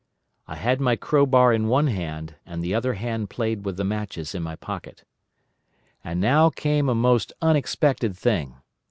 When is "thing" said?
8.17-8.55